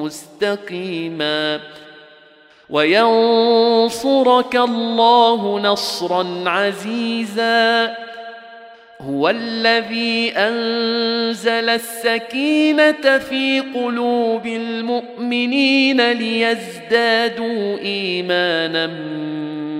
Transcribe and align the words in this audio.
مستقيما. 0.00 1.60
وينصرك 2.70 4.56
الله 4.56 5.60
نصرا 5.60 6.42
عزيزا. 6.46 7.96
هو 9.00 9.28
الذي 9.28 10.32
أنزل 10.36 11.68
السكينة 11.68 13.18
في 13.18 13.60
قلوب 13.74 14.46
المؤمنين 14.46 16.12
ليزدادوا 16.12 17.78
ايمانا 17.78 18.86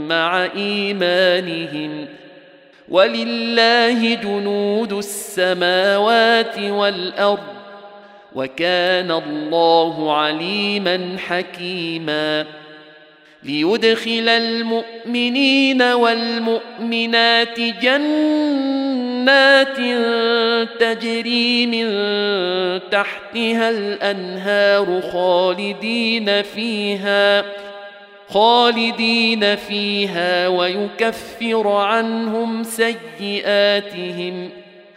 مع 0.08 0.44
إيمانهم. 0.56 2.06
ولله 2.88 4.14
جنود 4.14 4.92
السماوات 4.92 6.58
والأرض. 6.58 7.59
وكان 8.34 9.10
الله 9.10 10.12
عليما 10.12 11.16
حكيما. 11.18 12.46
ليدخل 13.42 14.28
المؤمنين 14.28 15.82
والمؤمنات 15.82 17.60
جنات 17.60 19.76
تجري 20.80 21.66
من 21.66 21.90
تحتها 22.90 23.70
الأنهار 23.70 25.02
خالدين 25.12 26.42
فيها 26.42 27.44
خالدين 28.28 29.56
فيها 29.56 30.48
ويكفر 30.48 31.68
عنهم 31.68 32.62
سيئاتهم. 32.62 34.50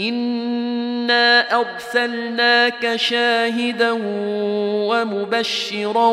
انا 0.00 1.60
ارسلناك 1.60 2.96
شاهدا 2.96 3.92
ومبشرا 4.90 6.10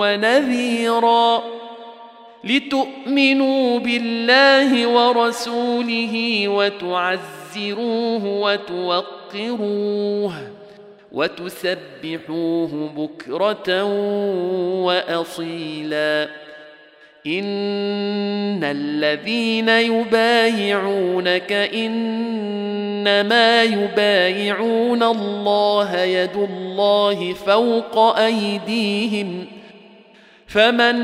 ونذيرا 0.00 1.42
لتؤمنوا 2.44 3.78
بالله 3.78 4.86
ورسوله 4.86 6.44
وتعزروه 6.48 8.24
وتوقروه 8.26 10.32
وتسبحوه 11.12 12.90
بكره 12.96 13.82
واصيلا 14.84 16.28
ان 17.26 18.64
الذين 18.64 19.68
يبايعونك 19.68 21.52
انما 21.74 23.62
يبايعون 23.62 25.02
الله 25.02 26.00
يد 26.00 26.36
الله 26.36 27.32
فوق 27.32 28.18
ايديهم 28.18 29.46
فمن 30.46 30.96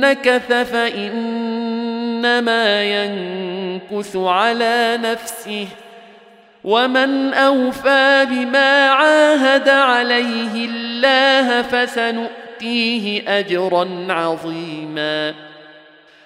نكث 0.00 0.52
فانما 0.52 2.04
ينكث 2.84 4.16
على 4.16 4.98
نفسه 5.02 5.66
ومن 6.64 7.34
اوفى 7.34 8.26
بما 8.30 8.86
عاهد 8.86 9.68
عليه 9.68 10.64
الله 10.64 11.62
فسنؤمن 11.62 12.49
نؤتيه 12.60 13.38
أجرا 13.38 14.06
عظيما. 14.08 15.34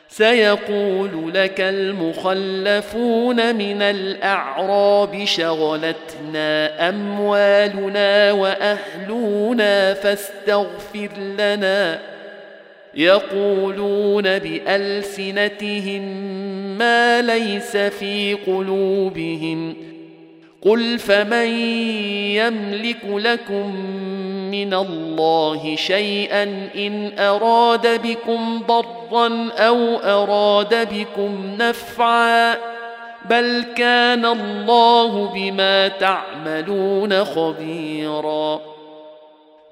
سيقول 0.09 1.33
لك 1.35 1.61
المخلفون 1.61 3.55
من 3.57 3.83
الأعراب 3.83 5.25
شغلتنا 5.25 6.89
أموالنا 6.89 8.33
وأهلنا 8.33 9.95
فاستغفر 9.95 11.09
لنا. 11.39 12.01
يقولون 12.95 14.39
بألسنتهم 14.39 16.03
ما 16.79 17.23
ليس 17.23 17.77
في 17.77 18.35
قلوبهم. 18.47 19.77
قل 20.63 20.99
فمن 20.99 21.47
يملك 22.37 23.05
لكم 23.05 23.75
من 24.55 24.75
الله 24.75 25.77
شيئا 25.77 26.43
إن 26.77 27.19
أراد 27.19 28.03
بكم 28.03 28.63
ضرا 28.69 29.51
أو 29.59 29.97
أراد 29.97 30.89
بكم 30.95 31.57
نفعا 31.59 32.57
بل 33.31 33.65
كان 33.77 34.25
الله 34.27 35.33
بما 35.35 35.89
تعملون 35.89 37.25
خبيرا 37.25 38.74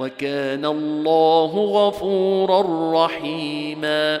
وكان 0.00 0.64
الله 0.64 1.46
غفورا 1.46 2.64
رحيما. 3.04 4.20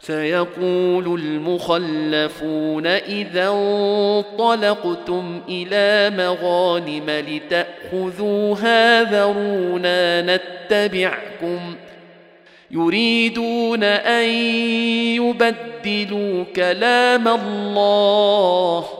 سيقول 0.00 1.20
المخلفون 1.20 2.86
إذا 2.86 3.48
انطلقتم 3.48 5.40
إلى 5.48 6.16
مغانم 6.16 7.10
لتاخذوها 7.90 9.02
ذرونا 9.02 10.22
نتبعكم. 10.22 11.74
يريدون 12.70 13.84
أن 13.84 14.28
يبدلوا 15.16 16.44
كلام 16.56 17.28
الله. 17.28 18.99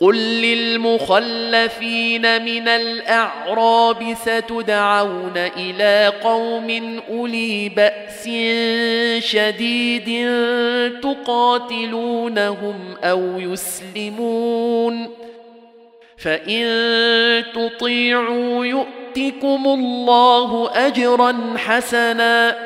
قل 0.00 0.16
للمخلفين 0.42 2.22
من 2.44 2.68
الاعراب 2.68 4.16
ستدعون 4.22 5.32
إلى 5.36 6.12
قوم 6.22 7.00
اولي 7.08 7.68
باس 7.68 8.28
شديد 9.24 10.30
تقاتلونهم 11.02 12.94
أو 13.04 13.40
يسلمون 13.40 15.08
فان 16.16 17.44
تطيعوا 17.54 18.66
يؤتكم 18.66 19.62
الله 19.66 20.70
اجرا 20.86 21.54
حسنا 21.56 22.65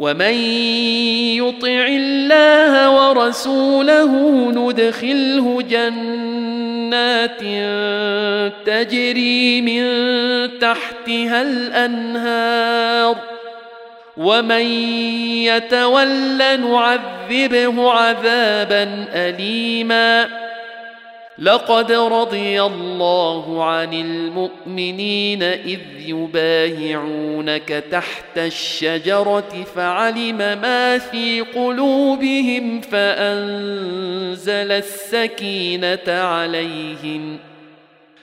ومن 0.00 0.34
يطع 1.36 1.86
الله 1.88 2.72
ورسوله 2.90 4.12
ندخله 4.50 5.62
جنات 5.62 7.40
تجري 8.66 9.60
من 9.60 9.82
تحتها 10.58 11.42
الانهار 11.42 13.16
ومن 14.16 14.62
يتول 15.44 16.38
نعذبه 16.38 17.90
عذابا 17.92 19.06
اليما 19.14 20.28
لقد 21.40 21.92
رضي 21.92 22.62
الله 22.62 23.64
عن 23.64 23.94
المؤمنين 23.94 25.42
إذ 25.42 25.80
يبايعونك 26.06 27.84
تحت 27.90 28.38
الشجرة 28.38 29.64
فعلم 29.74 30.36
ما 30.36 30.98
في 30.98 31.40
قلوبهم 31.40 32.80
فأنزل 32.80 34.72
السكينة 34.72 36.08
عليهم 36.08 37.38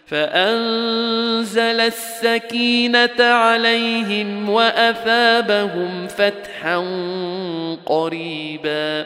فأنزل 0.05 1.61
السكينة 1.61 3.23
عليهم 3.23 4.49
وأثابهم 4.49 6.07
فتحا 6.07 6.77
قريبا 7.85 9.05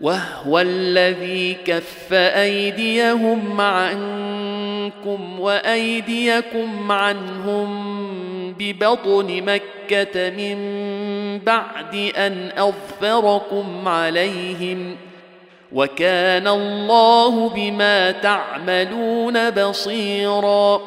وهو 0.00 0.58
الذي 0.58 1.54
كف 1.54 2.12
أيديهم 2.12 3.60
عنكم 3.60 5.40
وأيديكم 5.40 6.92
عنهم 6.92 7.98
ببطن 8.58 9.42
مكة 9.42 10.30
من 10.30 10.58
بعد 11.38 11.94
أن 12.16 12.50
أظفركم 12.58 13.88
عليهم 13.88 14.96
وكان 15.72 16.48
الله 16.48 17.48
بما 17.48 18.10
تعملون 18.10 19.50
بصيرا 19.50 20.80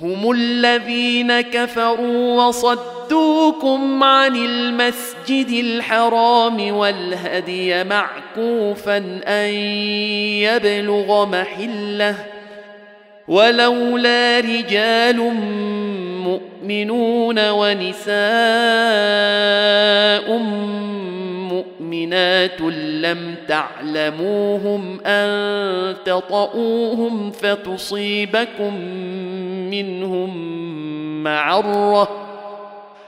هم 0.00 0.30
الذين 0.30 1.40
كفروا 1.40 2.42
وصدوكم 3.08 4.04
عن 4.04 4.36
المسجد 4.36 5.64
الحرام 5.64 6.76
والهدي 6.76 7.84
معكوفا 7.84 8.96
أن 9.26 9.48
يبلغ 10.44 11.26
محلة 11.26 12.14
ولولا 13.28 14.40
رجال 14.40 15.16
مؤمنون 16.24 17.50
ونساء 17.50 18.18
مؤمنات 21.48 22.60
لم 22.60 23.34
تعلموهم 23.48 25.00
أن 25.06 25.96
تطئوهم 26.04 27.30
فتصيبكم 27.30 28.74
منهم 29.70 30.58
معرة 31.22 32.27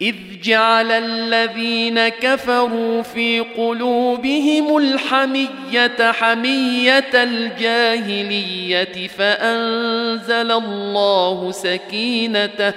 إذ 0.00 0.14
جعل 0.42 0.92
الذين 0.92 2.08
كفروا 2.08 3.02
في 3.02 3.40
قلوبهم 3.40 4.76
الحمية 4.76 6.12
حمية 6.12 7.10
الجاهلية 7.14 9.08
فأنزل 9.08 10.52
الله 10.52 11.52
سكينته 11.52 12.72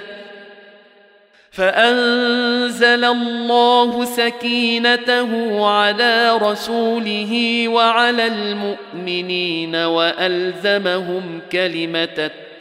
فأنزل 1.50 3.04
الله 3.04 4.04
سكينته 4.04 5.66
على 5.66 6.36
رسوله 6.36 7.64
وعلى 7.68 8.26
المؤمنين 8.26 9.76
وألزمهم 9.76 11.40
كلمة 11.52 12.02
التقوى 12.18 12.51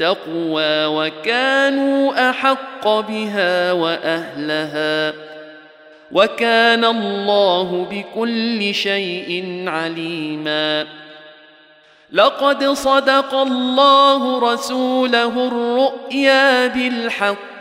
وكانوا 0.88 2.29
أحق 2.29 2.88
بها 2.88 3.72
وأهلها 3.72 5.13
وكان 6.12 6.86
الله 6.86 7.88
بكل 7.91 8.74
شيء 8.74 9.63
عليما. 9.67 10.88
لقد 12.12 12.63
صدق 12.63 13.34
الله 13.34 14.53
رسوله 14.53 15.48
الرؤيا 15.48 16.67
بالحق 16.67 17.60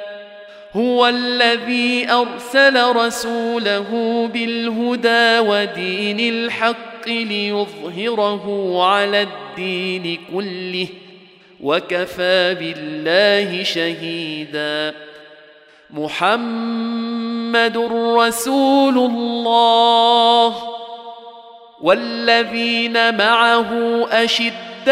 هو 0.75 1.07
الذي 1.07 2.11
أرسل 2.11 2.91
رسوله 2.95 3.89
بالهدى 4.33 5.39
ودين 5.49 6.19
الحق 6.19 7.07
ليظهره 7.07 8.77
على 8.83 9.21
الدين 9.21 10.19
كله 10.33 10.87
وكفى 11.61 12.55
بالله 12.55 13.63
شهيدا. 13.63 14.93
محمد 15.89 17.77
رسول 18.17 18.97
الله. 18.97 20.55
والذين 21.81 23.17
معه 23.17 23.69
أشداء 24.11 24.91